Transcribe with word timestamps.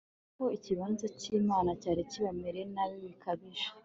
kuko 0.27 0.43
ikiganza 0.57 1.05
cy'imana 1.19 1.69
cyari 1.81 2.01
kibamereye 2.11 2.65
nabi 2.73 2.95
bikabije 3.05 3.67